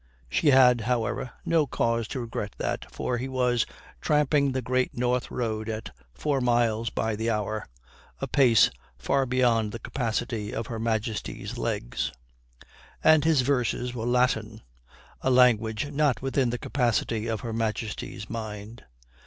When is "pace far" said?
8.27-9.27